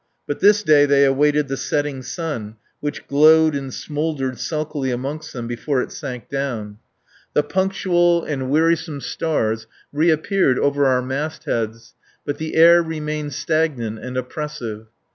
[0.25, 5.45] But this day they awaited the setting sun, which glowed and smouldered sulkily amongst them
[5.45, 6.79] before it sank down.
[7.35, 11.93] The punctual and wearisome stars reappeared over our mastheads,
[12.25, 14.87] but the air remained stagnant and oppressive.